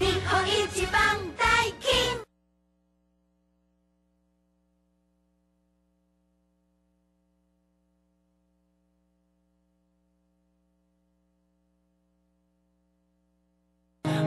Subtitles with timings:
[0.00, 1.44] 日本一番大
[1.78, 1.92] 金。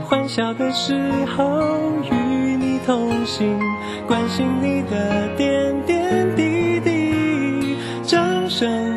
[0.05, 0.93] 欢笑的时
[1.25, 1.59] 候
[2.03, 2.13] 与
[2.55, 3.59] 你同行，
[4.05, 7.75] 关心你的点点滴滴。
[8.03, 8.95] 掌声。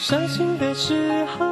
[0.00, 1.51] 伤心的时候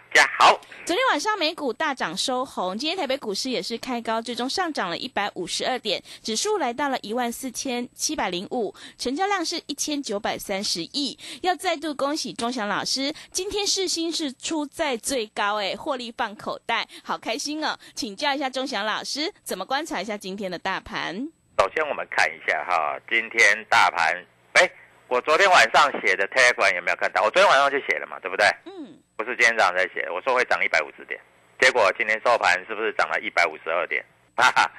[0.13, 0.59] 家好。
[0.83, 11.17] 昨天晚上美股大涨收红，今天台北股市也是开高，最终上涨了一百五十二点，指数来到了一万四千七百零五，成交量是一千九百三十亿。
[11.41, 17.77] 要再度恭喜钟祥老师，今天市心是出在最高，哎，获利放口袋，好开心哦！
[17.95, 21.15] 请教一下钟祥老师，怎么观察一下今天的大盘？
[21.59, 24.69] 首先我们看一下哈，今天大盘，哎，
[25.07, 27.21] 我昨天晚上写的 Telegram 有没有看到？
[27.23, 28.47] 我昨天晚上就写了嘛，对不对？
[28.65, 31.19] 嗯，不是今天早上才写，我说会涨一百五十点，
[31.59, 34.03] 结果今天收盘是不是涨了一百五十二点？
[34.35, 34.71] 哈哈，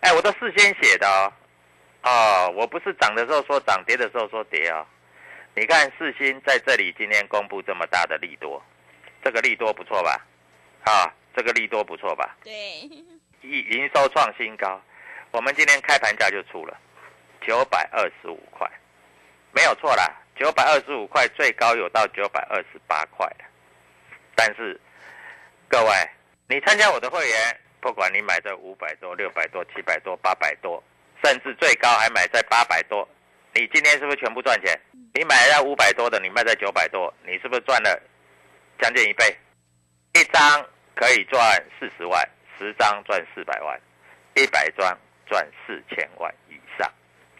[0.00, 1.30] 哎，我都事先写的哦，
[2.04, 4.86] 哦，我不是涨的时候说涨，跌的时候说跌哦。
[5.54, 8.64] 你看四新在这里今天公布这么大的利多，
[9.22, 10.26] 这个利多不错吧？
[10.84, 12.34] 啊，这个利多不错吧？
[12.42, 12.50] 对，
[13.42, 14.80] 营营收创新高，
[15.32, 16.74] 我们今天开盘价就出了
[17.42, 18.66] 九百二十五块，
[19.52, 23.44] 没有错啦，九百二十五块最高有到九百二十八块的。
[24.34, 24.78] 但是
[25.68, 25.90] 各位，
[26.48, 30.82] 你参加我的会员，不管你买在五百多、六百多、七百多、八百多，
[31.24, 33.08] 甚至最高还买在八百多，
[33.54, 34.78] 你今天是不是全部赚钱？
[35.14, 38.00] 你买在五百多的，你卖在九百多，你是不是赚了
[38.80, 39.36] 将近一倍？
[40.14, 41.40] 一张可以赚
[41.78, 42.26] 四十万，
[42.58, 43.80] 十张赚四百万，
[44.34, 46.90] 一百张赚四千万以上，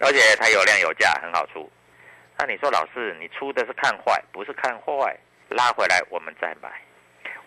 [0.00, 1.70] 而且它有量有价，很好出。
[2.38, 5.16] 那你说老师，你出的是看坏，不是看坏，
[5.52, 6.68] 拉回来我们再买。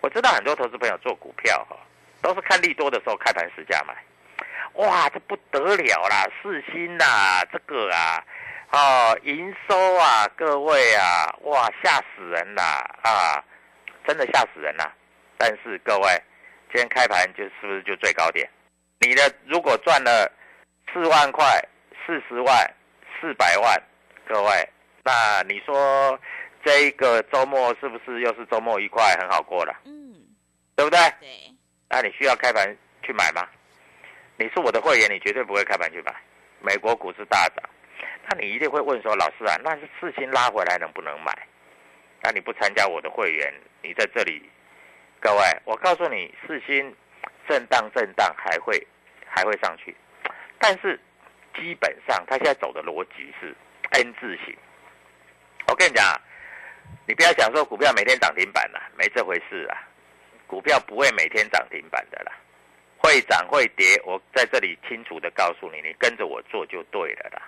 [0.01, 1.77] 我知道很多投资朋友做股票哈，
[2.21, 3.95] 都是看利多的时候开盘时价买。
[4.73, 6.25] 哇，这不得了啦！
[6.41, 8.23] 四星呐、这个啊，
[8.71, 13.41] 哦，营收啊，各位啊，哇，吓死人啦啊，
[14.05, 14.91] 真的吓死人啦！
[15.37, 16.22] 但是各位，
[16.72, 18.49] 今天开盘就是不是就最高点？
[18.99, 20.29] 你的如果赚了
[20.91, 21.45] 四万块、
[22.05, 22.73] 四十万、
[23.19, 23.81] 四百万，
[24.27, 24.69] 各位，
[25.03, 26.19] 那你说
[26.65, 30.15] 这一个周末是不是又是周末愉快，很好过了，嗯，
[30.75, 30.99] 对不对？
[31.19, 31.29] 对，
[31.87, 33.47] 那你需要开盘去买吗？
[34.37, 36.11] 你是我的会员，你绝对不会开盘去买。
[36.59, 37.69] 美国股市大涨，
[38.28, 41.31] 那你一定会问说，老师啊，那是事情拉回来能不能买？
[42.23, 43.53] 那你不参加我的会员，
[43.84, 44.49] 你在这里，
[45.19, 46.91] 各位，我告诉你，四星
[47.47, 48.75] 震荡震荡还会
[49.28, 49.95] 还会上去，
[50.57, 50.99] 但是
[51.55, 53.55] 基本上它现在走的逻辑是
[53.91, 54.57] N 字形。
[55.67, 56.19] 我跟你讲啊，
[57.08, 59.78] 你不要想说股票每天涨停板啦，没这回事啊，
[60.47, 62.32] 股票不会每天涨停板的啦。
[62.97, 67.41] 会涨会跌，我在这里清楚的告诉你，你跟着我做就对了啦。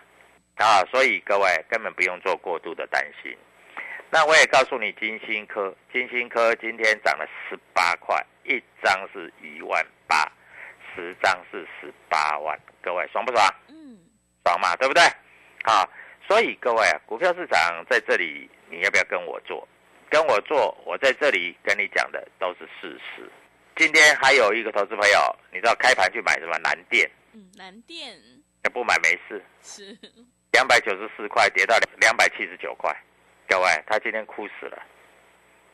[0.57, 3.35] 啊，所以各位根本不用做过度的担心。
[4.11, 10.31] 那我也告诉你，金星科，金星科今天涨了十八块，一张是一万八，
[10.95, 13.43] 十张是十八万，各位爽不爽？
[13.69, 13.97] 嗯，
[14.45, 15.03] 爽嘛，对不对？
[15.63, 15.89] 好，
[16.27, 19.67] 所以各位啊，股票市场在这里，你要不要跟我做？
[20.09, 23.29] 跟我做，我在这里跟你讲的都是事实。
[23.75, 27.09] 今天还有一个投资朋友，你知道开盘去买什么南电？
[27.33, 28.17] 嗯，蓝电
[28.73, 29.97] 不买没事，是，
[30.53, 32.95] 两百九十四块跌到两百七十九块，
[33.47, 34.81] 各位，他今天哭死了。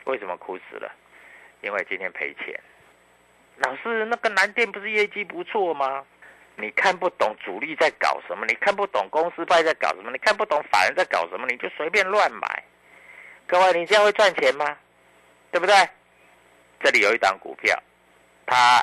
[0.04, 0.92] 为什么哭死了？
[1.62, 2.60] 因为今天赔钱。
[3.58, 6.04] 老师，那个南电不是业绩不错吗？
[6.56, 12.64] 你看不懂主力在搞什么，你看不懂公司派在搞什么，你看不懂法人在搞什么，你就随便乱买。
[13.46, 14.76] 各位，你这样会赚钱吗？
[15.50, 15.74] 对不对？
[16.82, 17.80] 这里有一档股票，
[18.46, 18.82] 它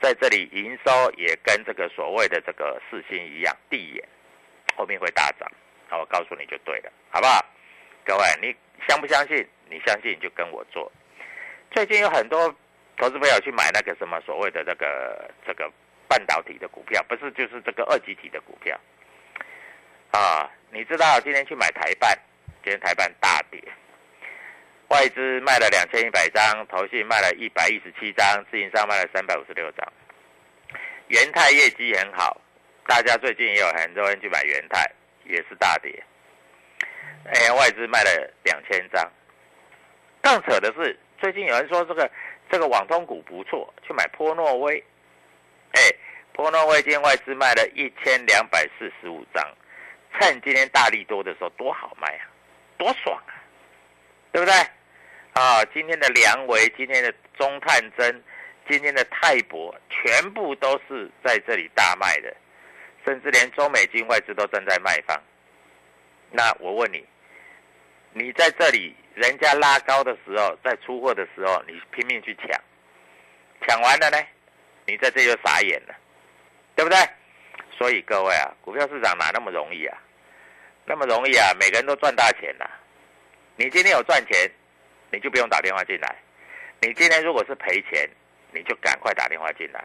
[0.00, 4.08] 在这里营收也跟这个所谓的这个四星一样，递眼，
[4.76, 5.50] 后面会大涨。
[5.88, 7.44] 好，我告诉你就对了，好不好？
[8.04, 8.56] 各位，你
[8.88, 9.46] 相不相信？
[9.68, 10.90] 你相信就跟我做。
[11.70, 12.54] 最近有很多
[12.96, 15.70] 投资朋友去买那个什么所谓的这个这个
[16.08, 18.78] 半导体的股票，不是就是这个二级体的股票
[20.12, 20.50] 啊？
[20.70, 22.18] 你知道今天去买台办，
[22.64, 23.62] 今天台办大跌，
[24.88, 29.86] 外资卖了两千一百张，投信卖了一百一十七张，自营商卖了三百五十六张。
[31.08, 32.40] 元泰业绩很好，
[32.86, 34.90] 大家最近也有很多人去买元泰，
[35.24, 36.02] 也是大跌。
[37.26, 39.12] 哎，外资卖了两千张。
[40.22, 42.10] 更扯的是，最近有人说这个
[42.50, 44.82] 这个网通股不错，去买波诺威。
[45.72, 45.80] 哎，
[46.32, 49.46] 波诺威今天外资卖了一千两百四十五张，
[50.14, 52.24] 趁今天大力多的时候多好卖啊，
[52.78, 53.36] 多爽啊，
[54.32, 54.54] 对不对？
[55.38, 58.24] 啊，今天的梁维，今天的中探针，
[58.68, 62.36] 今天的泰博，全部都是在这里大卖的，
[63.04, 65.16] 甚至连中美金外资都正在卖方。
[66.32, 67.06] 那我问你，
[68.12, 72.60] 你在这里人家拉高的时候，在出货的时候，你拼命去抢，
[73.64, 74.18] 抢完了呢，
[74.86, 75.94] 你在这就傻眼了，
[76.74, 76.98] 对不对？
[77.78, 79.96] 所以各位啊，股票市场哪那么容易啊？
[80.84, 81.54] 那么容易啊？
[81.60, 82.68] 每个人都赚大钱呐、
[83.54, 84.50] 你今天有赚钱，
[85.10, 86.08] 你就不用打电话进来；
[86.80, 88.08] 你今天如果是赔钱，
[88.52, 89.84] 你就赶快打电话进来。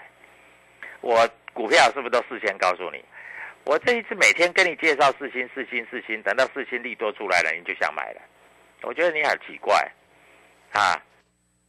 [1.02, 3.04] 我股票是不是都事先告诉你？
[3.66, 8.22] 我这一次每天跟你介绍四星、四星、四星，等到四星利多出来了，你就想买了。
[8.82, 9.90] 我觉得你很奇怪
[10.74, 11.02] 啊！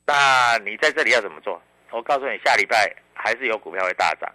[0.07, 1.63] 那你在这里要怎么做？
[1.91, 4.29] 我告诉你，下礼拜还是有股票会大涨。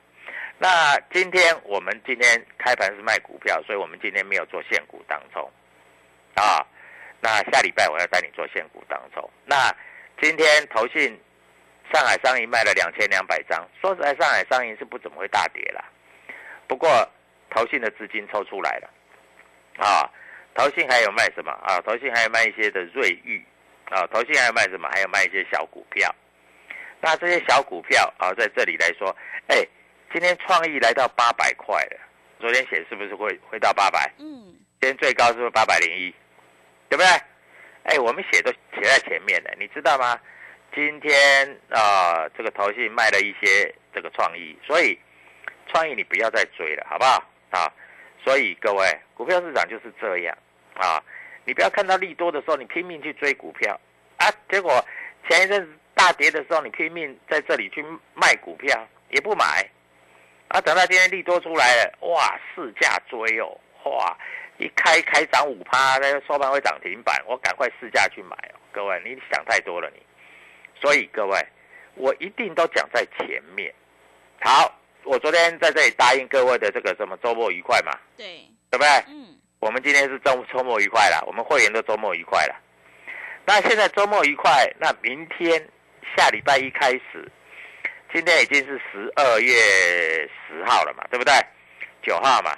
[0.57, 5.49] 那今天我们今天开盘是卖股票，所以我们今天没有做现股当冲
[6.35, 6.65] 啊。
[7.21, 9.29] 那下礼拜我要带你做现股当中。
[9.45, 9.73] 那
[10.21, 11.19] 今天投信
[11.93, 15.83] 上海商银卖了两千两百张，说实在，上海商银是不怎么会大跌啦。
[16.67, 16.89] 不过
[17.49, 18.89] 投信的资金抽出来了
[19.77, 20.09] 啊，
[20.53, 21.81] 投信还有卖什么啊？
[21.81, 23.43] 投信还有卖一些的瑞玉
[23.89, 24.87] 啊，投信还有卖什么？
[24.91, 26.13] 还有卖一些小股票。
[27.01, 29.15] 那这些小股票啊，在这里来说，
[29.47, 29.65] 哎，
[30.13, 31.99] 今天创意来到八百块了，
[32.39, 34.11] 昨天写是不是会会到八百？
[34.19, 36.13] 嗯，今天最高是不是八百零一？
[36.89, 37.07] 对不对？
[37.83, 40.19] 哎，我们写都写在前面的，你知道吗？
[40.75, 41.13] 今天
[41.69, 44.99] 啊、这个投信卖了一些这个创意，所以
[45.67, 47.23] 创意你不要再追了，好不好？
[47.49, 47.71] 啊，
[48.23, 50.37] 所以各位，股票市场就是这样
[50.75, 51.01] 啊，
[51.45, 53.79] 你不要看到利多的时候，你拼命去追股票
[54.17, 54.85] 啊，结果
[55.27, 57.83] 前一阵子大跌的时候，你拼命在这里去
[58.13, 59.67] 卖股票，也不买，
[60.49, 64.17] 啊，等到今天利多出来了，哇，市价追哦，哇，
[64.57, 70.01] 一开开涨五趴，那个收盘会涨停板，我赶快试价去买哦，各位，你想太多了你，
[70.79, 71.39] 所以各位，
[71.95, 73.73] 我一定都讲在前面。
[74.41, 78.87] 好，我昨天在这里答应各位的这个什么周末愉快嘛，对，对不对？
[79.07, 82.55] 嗯，我们今天是周周末愉快了，我们会员都周末愉快了。
[83.45, 85.67] 那现在周末愉快，那明天
[86.15, 87.31] 下礼拜一开始，
[88.13, 89.53] 今天已经是十二月
[90.47, 91.33] 十号了嘛，对不对？
[92.03, 92.55] 九号嘛。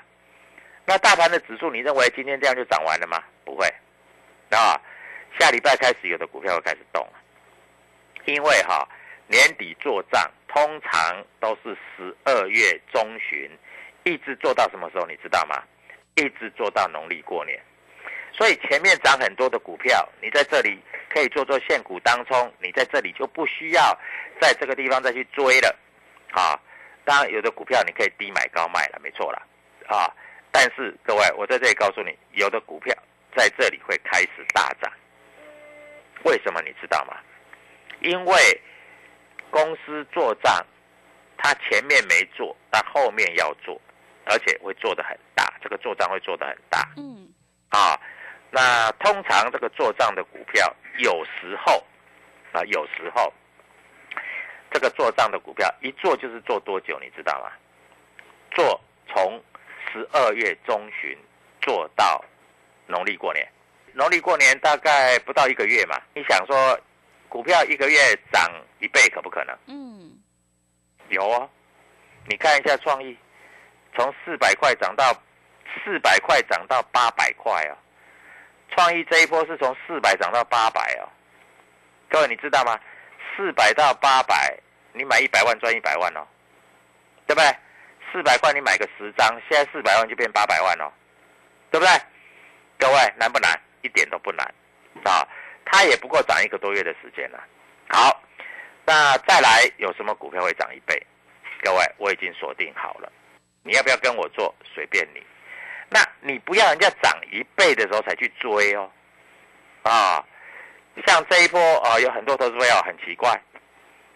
[0.91, 3.23] 那大盘的指数，你认为今天这样就涨完了吗？
[3.45, 3.65] 不会，
[4.49, 4.75] 啊，
[5.39, 7.07] 下礼拜开始有的股票会开始动，
[8.25, 8.85] 因为哈
[9.27, 13.49] 年底做账通常都是十二月中旬，
[14.03, 15.05] 一直做到什么时候？
[15.05, 15.63] 你知道吗？
[16.15, 17.57] 一直做到农历过年。
[18.33, 23.97] 所以前面涨很多的股票，你在这里可以做做现股当冲，你在这里就不需要
[24.41, 25.73] 在这个地方再去追了，
[26.33, 26.59] 啊，
[27.05, 29.41] 当然有的股票你可以低买高卖了，没错了，
[29.87, 30.11] 啊，
[30.51, 32.93] 但是各位，我在这里告诉你，有的股票
[33.35, 34.91] 在这里会开始大涨，
[36.23, 37.17] 为什么你知道吗？
[38.01, 38.61] 因为
[39.49, 40.65] 公司做账，
[41.37, 43.79] 它前面没做，但后面要做，
[44.25, 46.87] 而且会做得很大，这个做账会做得很大。
[46.97, 47.31] 嗯，
[47.69, 47.99] 啊，
[48.49, 51.83] 那通常这个做账的股票，有时候
[52.51, 53.31] 啊，有时候
[54.71, 57.51] 这个做账的股票一做就是做多久，你知道吗？
[58.51, 59.41] 做从
[59.91, 61.17] 十二月中旬
[61.61, 62.23] 做到
[62.87, 63.47] 农历过年，
[63.93, 65.99] 农历过年大概不到一个月嘛。
[66.13, 66.79] 你想说
[67.27, 67.97] 股票一个月
[68.31, 69.57] 涨一倍可不可能？
[69.67, 70.17] 嗯，
[71.09, 71.49] 有哦，
[72.27, 73.17] 你看一下创意，
[73.95, 75.13] 从四百块涨到
[75.83, 77.77] 四百块涨到八百块哦。
[78.69, 81.09] 创意这一波是从四百涨到八百哦，
[82.09, 82.79] 各位你知道吗？
[83.35, 84.57] 四百到八百，
[84.93, 86.25] 你买一百万赚一百万哦，
[87.27, 87.53] 对不对？
[88.11, 90.91] 四百块你买个十张，现在四百万就变八百万哦，
[91.69, 91.93] 对不对？
[92.77, 93.51] 各位难不难？
[93.81, 94.45] 一点都不难
[95.03, 95.27] 啊！
[95.65, 97.43] 它也不过涨一个多月的时间了。
[97.89, 98.21] 好，
[98.85, 101.01] 那再来有什么股票会涨一倍？
[101.63, 103.11] 各位我已经锁定好了，
[103.63, 104.53] 你要不要跟我做？
[104.73, 105.23] 随便你。
[105.89, 108.89] 那你不要人家涨一倍的时候才去追哦，
[109.83, 110.23] 啊，
[111.05, 113.39] 像这一波啊，有很多投资朋友很奇怪，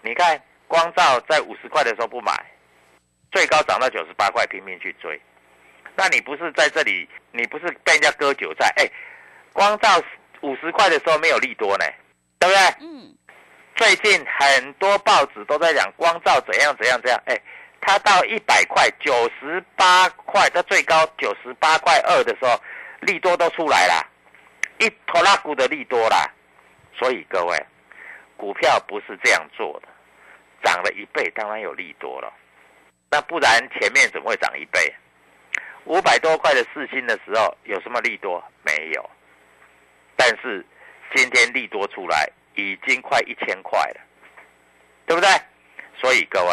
[0.02, 2.34] 你看光照在五十块的时候不买，
[3.36, 5.20] 最高涨到九十八块拼命去追，
[5.94, 8.72] 那你不是在这里，你不是被人家割韭菜？
[8.78, 8.90] 哎，
[9.52, 10.02] 光照
[10.40, 11.84] 五十块的时候没有利多呢，
[12.40, 12.88] 对不对？
[12.88, 13.14] 嗯，
[13.76, 17.38] 最近很多报纸都在讲光照怎样怎样怎样，哎。
[17.88, 22.60] 它到一百块九十八块，它最高九十八块二的时候，
[23.02, 24.08] 利多都出来了，
[24.80, 26.26] 一拖拉股的利多啦。
[26.98, 27.56] 所以各位，
[28.38, 29.90] 股票不是这样做的，
[30.64, 32.34] 涨了一倍当然有利多了，
[33.16, 34.94] 那不然前面怎么会涨一倍？
[35.86, 38.44] 五百多块的四星的时候有什么利多？
[38.62, 39.10] 没有。
[40.18, 40.66] 但是
[41.16, 44.02] 今天利多出来已经快一千块了，
[45.06, 45.30] 对不对？
[45.98, 46.52] 所以各位。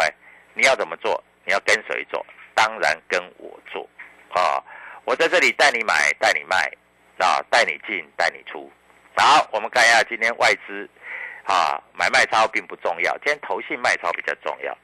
[0.53, 1.21] 你要怎么做？
[1.45, 2.25] 你要跟谁做？
[2.55, 3.89] 当然跟我做，
[4.29, 4.63] 啊！
[5.03, 6.71] 我在这里带你买，带你卖，
[7.17, 8.71] 啊，带你进，带你出。
[9.17, 10.87] 好，我们看一下今天外资，
[11.43, 14.77] 啊，买卖超并不重要，今天投信卖超比较重要。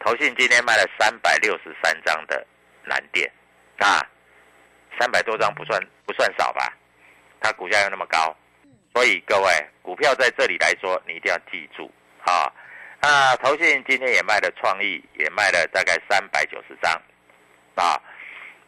[0.00, 2.46] 投信今天卖了三百六十三张的
[2.84, 3.30] 蓝电，
[3.78, 4.00] 啊，
[4.98, 6.72] 三百多张不算不算少吧？
[7.40, 8.36] 它股价又那么高，
[8.94, 9.50] 所以各位
[9.82, 11.90] 股票在这里来说，你一定要记住，
[12.24, 12.52] 啊。
[13.00, 16.92] 那投信今天也卖了创意，也卖了大概三百九十张，
[17.76, 17.94] 啊，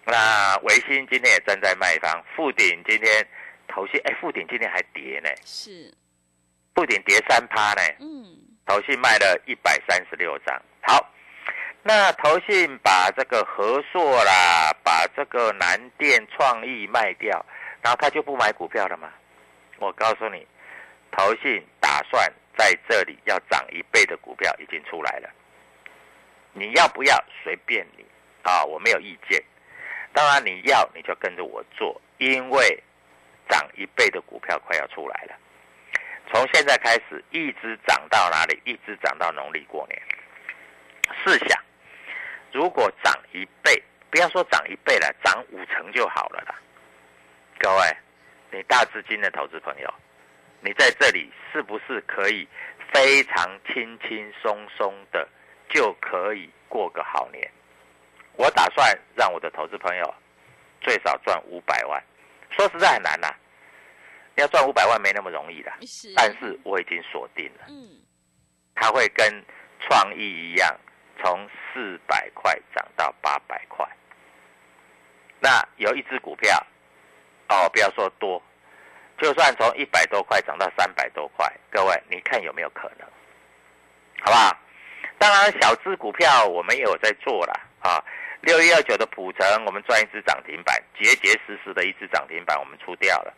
[0.05, 3.27] 那维新今天也站在卖方，富鼎今天
[3.67, 5.93] 投信，哎，富鼎今天还跌呢，是，
[6.77, 11.13] 富鼎跌三趴呢，嗯，投信卖了一百三十六张，好，
[11.83, 17.45] 那投信把这个和硕啦，把这个南电创意卖掉，
[17.83, 19.11] 然后他就不买股票了吗？
[19.79, 20.47] 我告诉你，
[21.11, 22.31] 投信打算。
[22.59, 25.31] 在这里要涨一倍的股票已经出来了，
[26.53, 28.05] 你要不要随便你
[28.43, 28.63] 啊？
[28.65, 29.43] 我没有意见。
[30.13, 32.83] 当然你要你就跟着我做，因为
[33.49, 35.35] 涨一倍的股票快要出来了。
[36.31, 38.61] 从现在开始一直涨到哪里？
[38.67, 40.03] 一直涨到农历过年。
[41.25, 41.63] 试想，
[42.53, 46.55] 如果涨一倍，不要说涨一倍了，涨五成就好了啦。
[47.59, 47.97] 各位，
[48.51, 49.95] 你大资金的投资朋友。
[50.63, 52.47] 你在这里是不是可以
[52.93, 55.27] 非常轻轻松松的
[55.71, 57.51] 就可以过个好年？
[58.37, 60.15] 我打算让我的投资朋友
[60.83, 62.03] 最少赚五百万。
[62.51, 63.29] 说实在很难呐，
[64.35, 65.73] 要赚五百万没那么容易的。
[66.15, 68.01] 但是我已经锁定了，嗯，
[68.75, 69.43] 他会跟
[69.81, 70.79] 创意一样，
[71.23, 73.87] 从四百块涨到八百块。
[75.39, 76.67] 那有一只股票，
[77.49, 78.43] 哦，不要说多。
[79.19, 83.07] 就算从一百多块涨到三百多块，各位你看有没有可能？
[84.23, 84.57] 好不好？
[85.19, 88.03] 当然，小资股票我们也有在做了啊。
[88.41, 93.35] 六一二九的普成，我们赚一只涨停板，结结实实的一只涨停板，我们出掉了。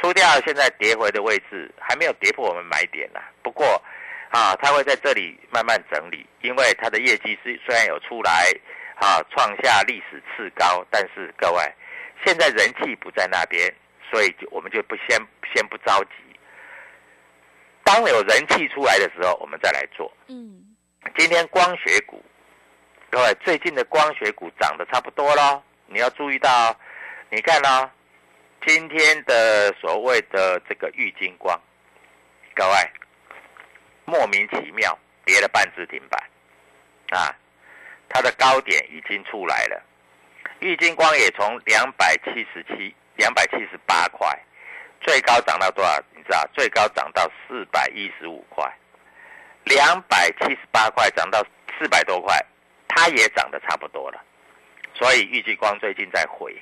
[0.00, 3.20] 出掉，现在跌回的位置还没有跌破我们买点呢。
[3.42, 3.82] 不过
[4.30, 8.52] 啊，它会在这里慢慢整理，因为它的业绩是虽然有出来
[8.96, 11.62] 啊，创下历史次高，但是各位
[12.24, 13.72] 现在人气不在那边。
[14.10, 15.18] 所以就我们就不先
[15.52, 16.14] 先不着急，
[17.84, 20.10] 当有人气出来的时候，我们再来做。
[20.28, 20.64] 嗯，
[21.18, 22.24] 今天光学股，
[23.10, 26.74] 各位最近的光学股涨得差不多了，你要注意到，
[27.28, 27.90] 你看呢，
[28.66, 31.60] 今天的所谓的这个玉金光，
[32.54, 32.74] 各位
[34.08, 36.20] 莫名其妙跌了半只停板，
[37.10, 37.36] 啊，
[38.08, 39.82] 它的高点已经出来了，
[40.60, 42.94] 玉金光也从两百七十七。
[43.18, 44.28] 两百七十八块，
[45.00, 46.00] 最高涨到多少？
[46.14, 46.48] 你知道？
[46.54, 48.64] 最高涨到四百一十五块，
[49.64, 51.44] 两百七十八块涨到
[51.76, 52.40] 四百多块，
[52.86, 54.22] 它也涨得差不多了。
[54.94, 56.56] 所以玉金光最近在回，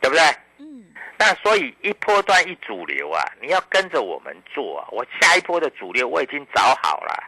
[0.00, 0.22] 对不对？
[0.62, 0.84] 嗯，
[1.18, 4.86] 那所以一波段一主流啊，你要跟着我们做啊。
[4.92, 7.24] 我下一波的主流我已经找好了，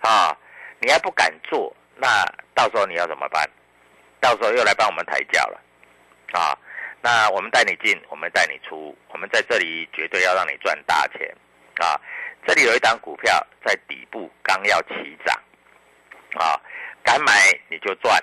[0.00, 0.36] 啊，
[0.80, 3.48] 你还不敢做，那到时候你要怎么办？
[4.18, 5.60] 到时候又来帮我们抬轿了，
[6.32, 6.58] 啊，
[7.00, 11.32] 那我们带你进，我们带你出，我们在这里绝对要让你赚大钱，
[11.78, 11.94] 啊，
[12.44, 15.40] 这里有一档股票在底部刚要起涨，
[16.34, 16.60] 啊，
[17.04, 17.32] 敢买
[17.68, 18.20] 你就赚，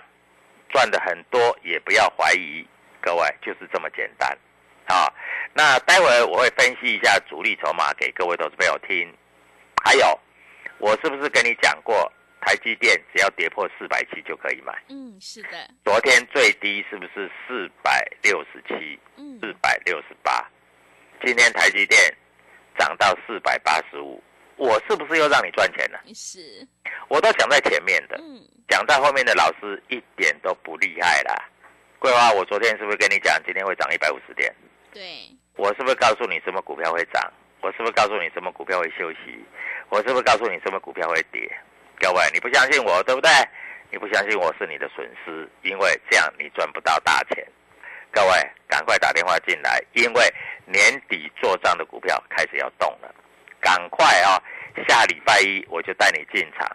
[0.70, 2.68] 赚的很多也不要怀疑，
[3.04, 4.32] 各位就是这么简单，
[4.86, 5.12] 啊，
[5.54, 9.14] 那待会儿我会分析一下主力筹码给各位投资朋友听，
[9.84, 10.20] 还有
[10.80, 12.10] 我是不是跟你讲过？
[12.46, 14.74] 台积电只要跌破四百七就可以买。
[14.90, 19.00] 嗯，是的，昨天最低是不是四百六十七？
[19.16, 20.46] 嗯，四百六十八。
[21.26, 21.98] 今天台积电
[22.78, 24.22] 涨到四百八十五，
[24.58, 26.02] 我是不是又让你赚钱了？
[26.14, 26.68] 是，
[27.08, 31.34] 我都讲在前面的，嗯，讲在后面的老师一点都不厉害啦。
[32.04, 34.54] 桂花，我昨天是不是跟你讲今天会涨一百五十点？
[34.92, 35.02] 对，
[35.56, 37.32] 我是不是告诉你什么股票会涨？
[37.62, 39.40] 我是不是告诉你什么股票会休息？
[39.88, 41.50] 我是不是告诉你什么股票会跌？
[42.02, 43.32] 各位，你不相信我，对不对？
[43.90, 47.48] 你不相信我是你的损失，因为这样你赚不到大钱。
[48.12, 48.34] 各位，
[48.68, 50.34] 赶快打电话进来，因为
[50.66, 53.16] 年底做账的股票开始要动了，
[53.62, 54.44] 赶快啊！
[54.90, 56.70] 下礼拜一我就带你进场，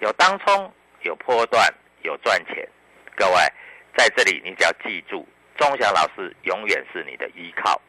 [0.00, 2.68] 有当冲，有波段，有赚钱。
[3.14, 3.40] 各位，
[3.96, 5.26] 在这里你只要记住，
[5.56, 7.80] 钟祥老师永远是你的依靠，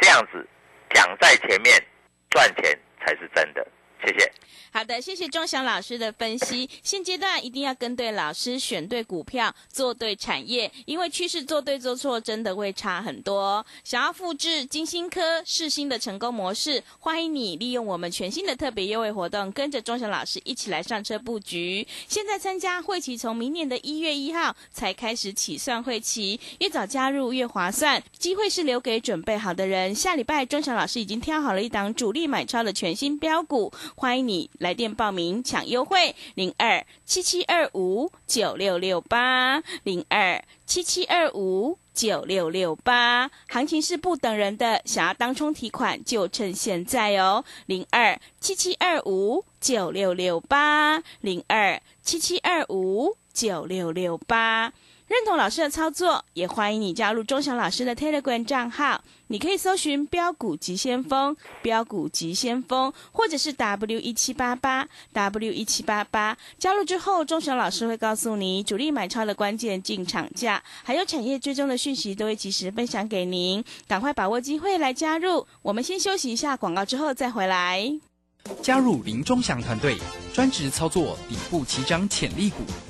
[0.00, 0.46] 这样子
[0.94, 1.74] 讲在前面，
[2.30, 3.66] 赚钱才是真的。
[4.04, 4.32] 谢谢。
[4.72, 6.70] 好的，谢谢钟祥老师的分析。
[6.84, 13.66] 现阶段一定要跟对老师，选对股票，做对产业，因为趋势做对做错真的会差很多。
[13.82, 21.84] 想要复制金星科、世新的成功模式，欢迎你利用我们全新的特别优惠活动，跟着钟祥老师一起来上车布局。
[22.06, 28.00] 现在参加会期从明年的一月一号才开始起算会期，越早加入越划算。
[28.16, 29.92] 机会是留给准备好的人。
[29.92, 34.50] 下礼拜钟祥老师已经挑好了一档主力买超的全新标股，欢迎你。
[34.58, 43.30] 来电报名抢优惠，零二七七二五九六六八，零二七七二五九六六八。
[43.48, 54.72] 行情是不等人的，想要当冲提款就趁现在哦，零二七七二五九六六八，零二七七二五九六六八。
[55.10, 59.02] 认同老师的操作，也欢迎你加入钟祥老师的 Telegram 账号。
[59.26, 66.38] 你可以搜寻“标股急先锋”、“标股急先锋”，或者是 W 一七八八 W 一七八八。
[66.60, 73.64] 加入之后，钟祥老师会告诉你主力买超的关键进场价，还有产业追踪的讯息，都会及时分享给您。
[73.88, 75.44] 赶快把握机会来加入。
[75.62, 77.98] 我们先休息一下广告，之后再回来。
[78.62, 79.98] 加入林钟祥团队，
[80.32, 82.62] 专职操作底部起涨潜力股。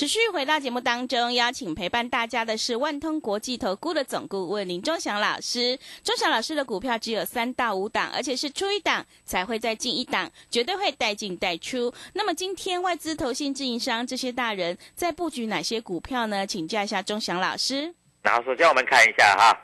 [0.00, 5.78] 持续回到节目当中，邀请陪伴大家的是万通国际投顾的总顾问林忠祥老师。
[6.02, 11.92] 忠祥老师的股票只有三到五档，而且是出一档才会再进一档，绝对会带进带出。
[12.14, 16.46] 那么今天外资、投信、自营商这些大人在布局哪些股票呢？
[16.46, 17.94] 请教一下忠祥老师。
[18.22, 19.54] 然后，首先我们看一下哈，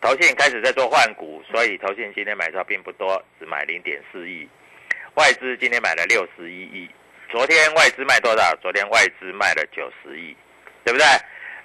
[0.00, 4.48] 投信开始在做换股，所以投信今天买超并不多，只买零点四亿。
[5.16, 6.88] 外资今天买了六十一亿。
[7.30, 8.56] 昨天外资卖多少？
[8.56, 10.36] 昨天外资卖了九十亿，
[10.84, 11.06] 对不对？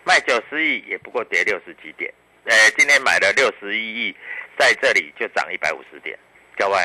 [0.04, 2.14] 卖九十亿也不过跌六十几点。
[2.44, 4.16] 呃，今天买了六十一亿，
[4.60, 6.16] 在这里就涨一百五十点。
[6.56, 6.78] 各位，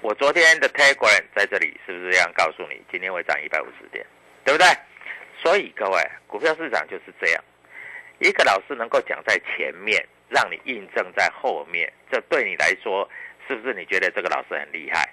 [0.00, 4.04] 我昨天的 Telegram 在这里是不是这样告诉你，今天会涨一百五十点，
[4.44, 4.66] 对不对？
[5.40, 7.44] 所以各位，股票市场就是这样，
[8.18, 13.08] 一个老师能够讲在前面，让你印证在后面，这对你来说，
[13.46, 15.08] 是不是你觉得这个老师很厉害？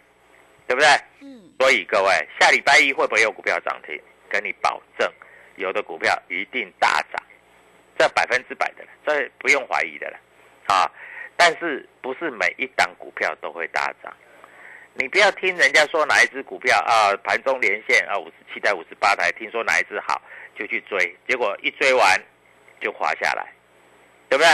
[0.67, 0.88] 对不对？
[1.21, 1.52] 嗯。
[1.60, 3.99] 所以各位，下礼拜一会不会有股票涨停？
[4.30, 5.08] 跟你保证，
[5.58, 7.23] 有的股票一定大涨，
[7.99, 10.17] 这百分之百的了，这不用怀疑的了，
[10.73, 10.89] 啊！
[11.38, 14.12] 但是不是每一档股票都会大涨？
[14.95, 20.19] 你不要听人家说哪一只股票啊，盘中连线啊，五十七台、五十八台，听说哪一只好
[20.58, 22.19] 就去追，结果一追完
[22.82, 23.54] 就滑下来，
[24.30, 24.49] 对不对？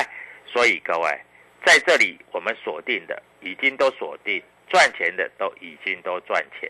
[0.46, 1.10] 所以各位，
[1.66, 4.44] 在这里我们锁定的已经都锁定。
[4.70, 6.70] 赚钱的都已经都赚钱，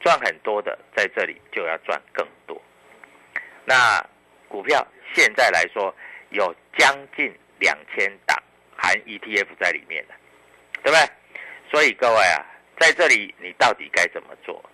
[0.00, 2.60] 赚很多的在这里就要赚更多。
[3.64, 4.04] 那
[4.48, 5.94] 股票现在来说
[6.30, 8.42] 有将近两千档
[8.76, 10.14] 含 ETF 在里面的，
[10.82, 11.08] 对不对？
[11.70, 12.44] 所以各位啊，
[12.78, 14.64] 在这里你到底该怎么做？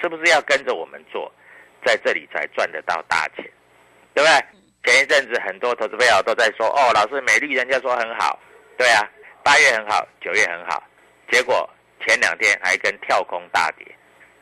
[0.00, 1.32] 是不是要跟着我们做，
[1.84, 3.44] 在这里才赚得到大钱，
[4.14, 4.44] 对不对？
[4.84, 8.38] 前一阵子很多投资朋友都在说，哦，老师美丽人家说很好，
[8.76, 9.00] 对啊，
[9.42, 10.82] 八月很好，九月很好，
[11.30, 11.68] 结果
[12.06, 13.86] 前两天还跟跳空大跌，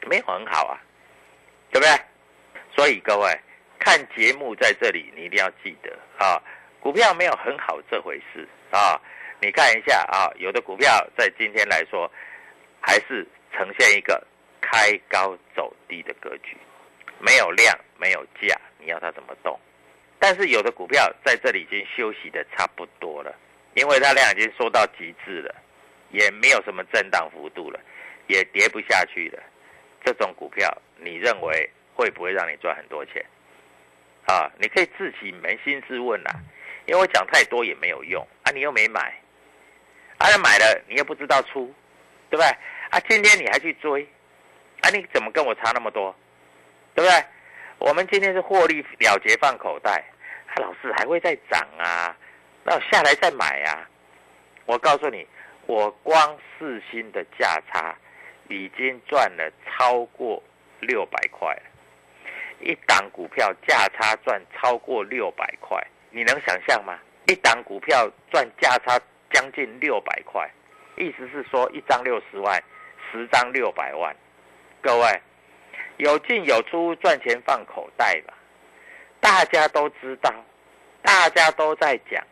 [0.08, 0.80] 没有很好啊，
[1.70, 1.90] 对不对？
[2.74, 3.40] 所以各位
[3.78, 6.40] 看节目在这里，你一定要记得啊，
[6.80, 9.00] 股票没有很好这回事啊。
[9.40, 12.10] 你看一下啊，有的股票在今天来说，
[12.80, 14.24] 还是呈现一个
[14.60, 16.56] 开高走低的格局，
[17.18, 19.58] 没有量，没有价，你要它怎么动？
[20.18, 23.34] 但是有的股票在这里已经休息的差不多了，
[23.74, 25.54] 因为它量已经缩到极致了，
[26.12, 27.80] 也没有什么震荡幅度了，
[28.28, 29.42] 也跌不下去了。
[30.04, 33.24] 这种股票，你认为会不会让你赚很多钱？
[34.26, 36.30] 啊，你可以自己扪心自问呐，
[36.86, 39.12] 因为我讲太多也没有用啊，你又没买，
[40.18, 41.74] 啊，买了你又不知道出，
[42.30, 42.46] 对不对？
[42.90, 44.06] 啊，今天你还去追，
[44.82, 46.14] 啊，你怎么跟我差那么多，
[46.94, 47.24] 对不对？
[47.78, 50.04] 我们今天是获利了结放口袋。
[50.54, 52.14] 他老师还会再涨啊？
[52.62, 53.88] 那我下来再买啊？
[54.66, 55.26] 我告诉你，
[55.66, 57.94] 我光四星的价差
[58.48, 60.42] 已经赚了超过
[60.80, 61.62] 六百块了。
[62.60, 66.98] 一档股票价差赚超过六百块，你能想象吗？
[67.26, 69.00] 一档股票赚价差
[69.32, 70.48] 将近六百块，
[70.96, 72.62] 意思是说一张六十万，
[73.10, 74.14] 十张六百万。
[74.80, 75.20] 各位
[75.96, 78.34] 有进有出，赚钱放口袋吧。
[79.20, 80.32] 大家都知道，
[81.02, 82.24] 大家都在讲，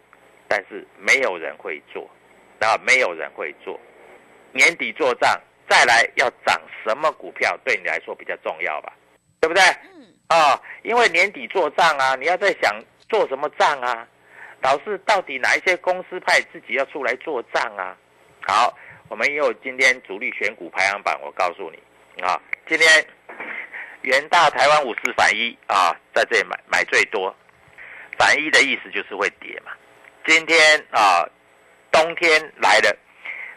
[0.46, 2.08] 但是没有人会做，
[2.60, 3.78] 啊，没有人会做。
[4.52, 8.92] 年底做账，再来要涨什么股票对你来说比较重要吧？
[9.40, 9.62] 对不对？
[9.94, 10.06] 嗯。
[10.28, 12.72] 啊，因为年底做账啊，你要在想
[13.08, 14.06] 做什么账啊？
[14.62, 17.96] 老师到底哪一些公司派自己要出来做账啊？
[18.46, 18.76] 好，
[19.08, 23.06] 我们有今天主力选股排行榜，我告诉你啊，今天。
[24.02, 27.36] 元大台湾五十反一啊，在这里买买最多，
[28.16, 29.72] 反一的意思就是会跌嘛。
[30.24, 30.58] 今天
[30.90, 31.28] 啊，
[31.90, 32.96] 冬天来了，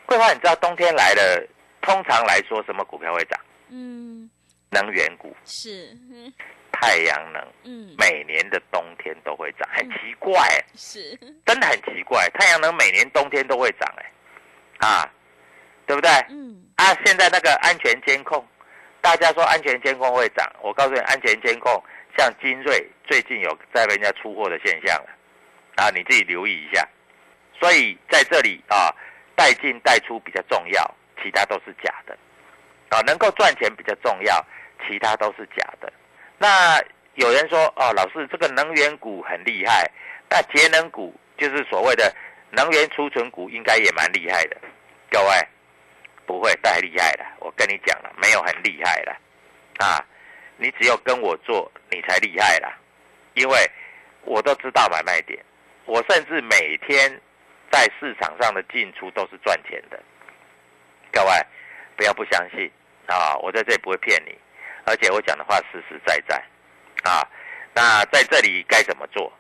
[0.06, 1.48] 桂花，你知道冬天来了，
[1.82, 3.40] 通常来说什么股票会涨？
[3.70, 4.30] 嗯，
[4.70, 5.36] 能源股。
[5.46, 5.96] 是，
[6.72, 10.40] 太阳能，嗯，每年的冬天都会涨，很奇怪，
[10.76, 14.12] 是，真的很奇怪，太阳能每年冬天都会涨，哎，
[14.88, 15.10] 啊，
[15.86, 16.10] 对不对？
[16.30, 18.46] 嗯，啊，现在那个安全监控。
[19.02, 21.84] 大家说安全监控会涨，我告诉你，安全监控
[22.18, 25.10] 像精锐最近有在被人家出货的现象了，
[25.76, 26.88] 啊，你自己留意一下。
[27.64, 28.94] 所以在这里啊，
[29.38, 30.84] 带进带出比较重要，
[31.24, 32.14] 其他都是假的，
[32.90, 34.46] 啊，能够赚钱比较重要，
[34.86, 35.90] 其他都是假的。
[36.38, 36.78] 那
[37.14, 39.90] 有人说哦，老师这个能源股很厉害，
[40.30, 42.14] 那节能股就是所谓的
[42.52, 44.58] 能源储存股，应该也蛮厉害的，
[45.10, 45.30] 各位。
[46.26, 49.18] 不会太厉害了，我跟你讲了，没有很厉害了，
[49.80, 50.04] 啊，
[50.58, 52.74] 你只有跟我做，你才厉害了，
[53.36, 53.70] 因为
[54.24, 55.38] 我都知道买卖点，
[55.86, 57.22] 我甚至每天
[57.74, 60.00] 在市场上的进出都是赚钱的，
[61.12, 61.32] 各位
[61.98, 62.72] 不要不相信
[63.08, 64.38] 啊，我在这里不会骗你，
[64.86, 66.38] 而且我讲的话实实在在，
[67.04, 67.28] 啊，
[67.74, 69.34] 那在这里该怎么做，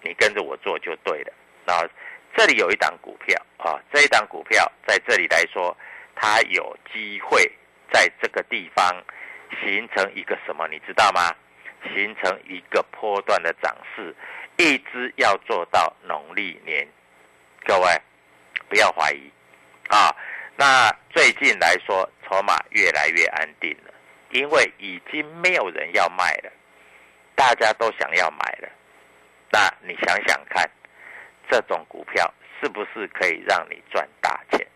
[0.00, 1.32] 你跟着我做就对了，
[1.66, 1.84] 啊，
[2.34, 5.76] 这里有一档股票啊，这一档股票在这里来说。
[6.16, 7.50] 它有机会
[7.92, 9.02] 在这个地方
[9.60, 10.68] 形成一个什么？
[10.68, 11.34] 你知道吗？
[11.92, 14.14] 形成一个波段的涨势，
[14.56, 16.86] 一直要做到农历年。
[17.64, 18.00] 各位
[18.68, 19.30] 不要怀疑
[19.88, 20.14] 啊！
[20.56, 23.92] 那最近来说，筹码越来越安定了，
[24.30, 26.52] 因为已经没有人要卖了，
[27.34, 28.68] 大家都想要买了。
[29.50, 30.68] 那你想想看，
[31.50, 34.66] 这种股票是不是可以让你赚大钱？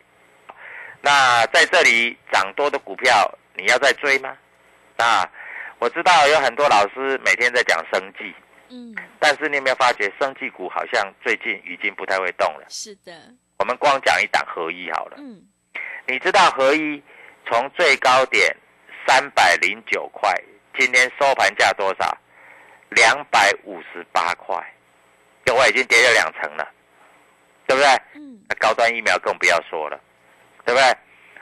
[1.00, 4.36] 那在这里涨多的股票，你要再追吗？
[4.96, 5.30] 啊，
[5.78, 8.34] 我知道有很多老师每天在讲生计，
[8.70, 12.66] 嗯，但是你有没有发觉生技股好像最近已经不太会动了？
[12.68, 13.12] 是的，
[13.58, 15.42] 我们光讲一档合一好了，嗯，
[16.06, 17.02] 你知道合一
[17.46, 18.56] 从最高点
[19.06, 20.32] 三百零九块，
[20.78, 22.16] 今天收盘价多少？
[22.90, 24.56] 两百五十八块，
[25.44, 26.68] 各位已经跌了两成了，
[27.66, 27.88] 对不对？
[28.14, 30.00] 嗯，那高端疫苗更不要说了。
[30.64, 30.86] 对不对？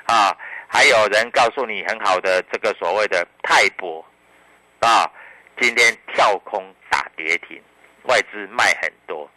[0.07, 0.37] 啊，
[0.69, 4.05] 还有人告诉你很好的这个所谓的泰博，
[4.79, 5.05] 啊，
[5.61, 6.76] 今天跳空打
[7.17, 7.61] 跌停，
[8.05, 9.29] 外资卖很多，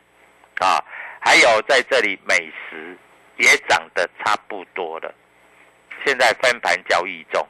[0.59, 0.83] 啊，
[1.19, 2.97] 还有在这里美食
[3.37, 5.13] 也涨得差不多了，
[6.05, 7.45] 现在分盘交易中，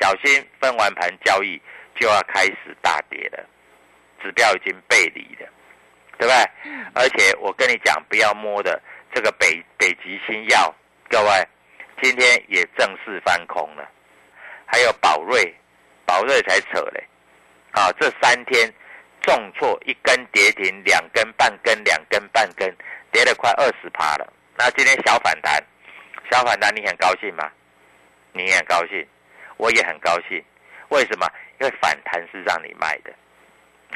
[0.00, 1.60] 小心分完盘交易
[1.96, 3.44] 就要开始大跌了，
[4.22, 5.48] 指标已经背离了，
[6.18, 6.34] 对不对？
[6.94, 8.80] 而且我跟你讲，不要摸的
[9.14, 10.74] 这个北北极星药。
[11.08, 11.48] 各位，
[12.02, 13.88] 今天也正式翻空了。
[14.66, 15.54] 还有宝瑞，
[16.04, 17.02] 宝瑞才扯嘞，
[17.72, 18.70] 啊，这三天
[19.22, 22.74] 重挫一根跌停，两根半根，两根半根，
[23.12, 24.32] 跌了快二十趴了。
[24.56, 25.62] 那今天小反弹，
[26.30, 27.50] 小反弹你很高兴吗？
[28.32, 29.06] 你也很高兴，
[29.56, 30.42] 我也很高兴。
[30.88, 31.26] 为什么？
[31.60, 33.12] 因为反弹是让你卖的，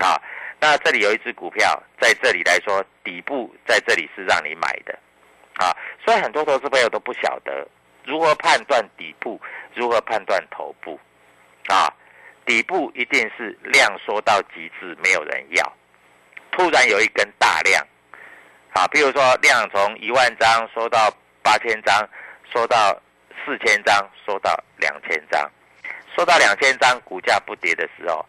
[0.04, 0.20] 啊，
[0.58, 4.98] 那这里有一只股票在这里来说，底部在这里是让你买的，
[5.58, 5.70] 啊，
[6.04, 7.64] 所以很多投资朋友都不晓得
[8.04, 9.40] 如何判断底部，
[9.76, 10.98] 如何判断头部，
[11.68, 11.86] 啊，
[12.44, 15.72] 底部一定是量缩到极致，没有人要，
[16.50, 17.86] 突然有一根大量，
[18.74, 22.08] 啊，比如说量从一万张缩到八千张，
[22.50, 23.00] 缩到
[23.44, 25.50] 四千张，缩到两千张。
[26.14, 28.22] 缩到两千张股价不跌的时候，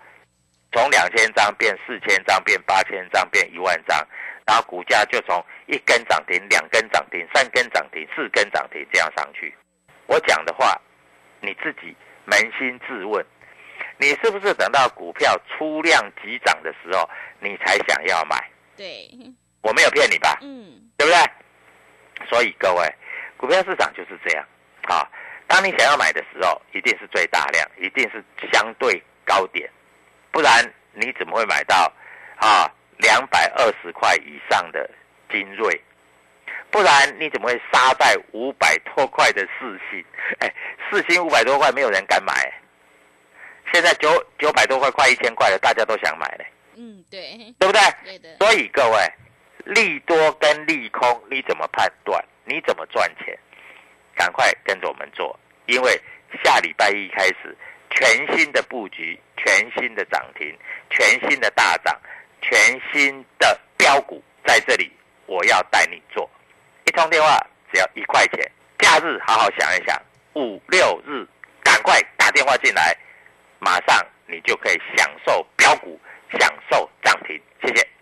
[0.72, 3.98] 从两千张变四千张，变八千张，变一万张，
[4.48, 9.54] 然后股价就从一根涨停、两根涨停、三根涨停、四根涨停这样上去。
[10.06, 10.80] 我讲的话，
[11.42, 11.94] 你自己
[12.28, 13.26] 扪心自问，
[13.98, 18.50] 你是不是等到股票出量急涨的时候，你才想要买？
[18.76, 19.10] 对，
[19.62, 20.38] 我没有骗你吧？
[20.42, 22.28] 嗯，对不对？
[22.30, 22.96] 所以各位，
[23.38, 24.46] 股票市场就是这样
[24.84, 25.08] 啊。
[25.48, 29.70] 当你想要买的时候，一定是最大量，一定是相对高点，
[30.32, 31.92] 不然你怎么会买到
[32.38, 34.90] 啊两百二十块以上的
[35.30, 35.80] 精锐？
[36.72, 40.04] 不然你怎么会杀在五百多块的四星？
[40.40, 40.52] 哎，
[40.90, 42.34] 四星五百多块没有人敢买，
[43.74, 46.46] 现在九九百多块快一千块了，大家都想买嘞。
[46.76, 47.82] 嗯，对，对不对？
[48.06, 49.14] 对的，所以各位，
[49.66, 52.24] 利多跟利空你怎么判断？
[52.46, 53.38] 你怎么赚钱？
[54.16, 56.00] 赶快跟着我们做，因为
[56.44, 57.58] 下礼拜一开始，
[57.90, 60.56] 全新的布局，全新的涨停，
[60.92, 62.00] 全新的大涨，
[62.42, 64.92] 全新的标股在这里，
[65.26, 66.30] 我要带你做。
[66.86, 67.40] 一通电话
[67.74, 70.00] 只要一块钱，假日好好想一想，
[70.36, 71.26] 五六日
[71.64, 72.96] 赶快打电话进来，
[73.64, 75.98] 马上你就可以享受标股，
[76.38, 77.42] 享受涨停。
[77.62, 77.93] 谢谢。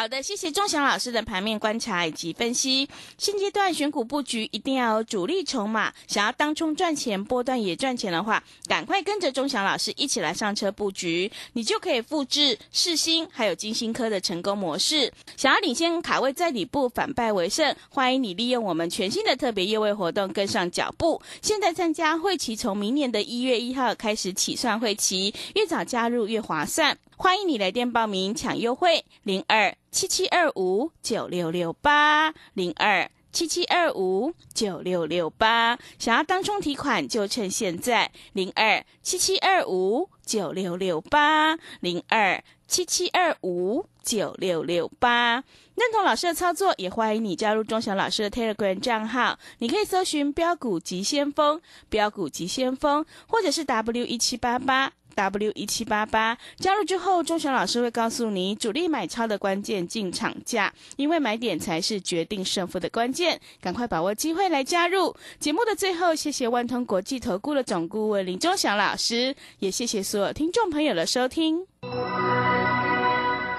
[0.00, 2.88] 好的，谢谢钟祥老师的盘面观察以及分析。
[3.18, 15.12] 现阶段选股布局一定要有主力筹码，想要当冲赚钱、波段也赚钱的话，赶快跟着钟祥老师一起来上车布局，你就可以复制世新还有金星科的成功模式。
[15.36, 21.20] 想要领先卡位在底部，反败为胜，欢迎你利用我们全新的特别业位活动跟上脚步。
[21.42, 26.96] 现在参加会期从明年的一月一号开始起算会期，越早加入越划算。
[27.22, 35.78] 欢迎你来电报名抢优惠，零二七七二五九六六八零二七七二五九六六八。
[35.98, 45.44] 想要当冲提款就趁现在，零二七七二五九六六八零二七七二五九六六八。
[45.74, 49.38] 认同老师的操作，也欢迎你加入钟祥老师的 Telegram 账号。
[49.58, 54.90] 你可以搜寻“标股急先锋”、“标股急先锋”，或者是 W 一七八八。
[55.20, 63.40] W 一七八八加入之后，钟祥老师会告诉你主力买超的关键进场价，因为买点才是决定胜负的关键。
[63.60, 71.66] 赶快把握机会来加入节目的最后，谢谢万通国际投顾的总顾问林钟祥老师，也谢谢所有听众朋友的收听。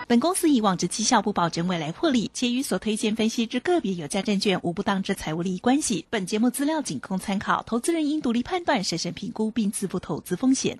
[0.08, 6.06] 本公司以往之绩效不保证未来获利，且与所推荐分析之个别有价证券无不当之财务利益关系。
[6.10, 10.80] 本节目资料仅供参考，投资人应独立判断、审慎评估并自负投资风险。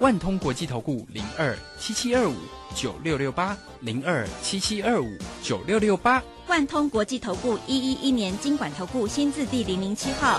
[0.00, 2.34] 万通国际投顾零二七七二五
[2.74, 6.22] 九六六八零二七七二五九六六八。
[6.48, 10.38] 万通国际投顾一一一年经管投顾新字第零零七号。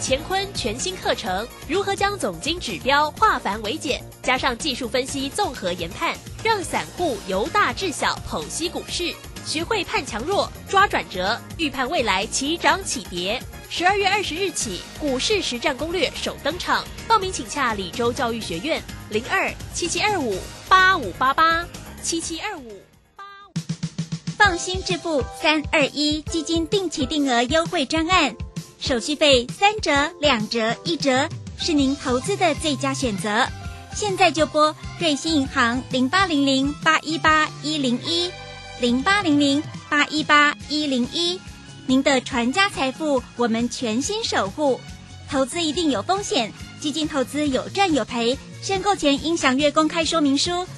[0.00, 9.12] 乾坤全新课程，如何将总经指标化繁为简，加上技术分析综合研判，让散户由大至小剖析股市，
[9.44, 13.42] 学会判强弱、抓转折，预判未来起涨起跌。
[13.68, 21.66] 十二月二十日起，股市实战攻略首登场，报名请洽李州教育学院零二七七二五八五八八
[22.02, 22.80] 七七二五
[23.16, 23.52] 八五。
[24.38, 28.34] 放心致富三二一基金定期定额优惠专案，
[28.78, 33.46] 手续费三折、两折、一折，是您投资的最佳选择。
[33.94, 38.30] 现在就拨瑞信银行零八零零八一八一零一
[38.80, 41.40] 零八零零八一八一零一，
[41.88, 44.80] 您的传家财富我们全心守护。
[45.30, 50.66] 投资一定有风险，基金投资有赚有赔，申购前应详阅公开说明书。